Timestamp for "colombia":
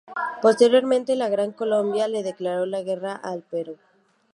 1.51-2.07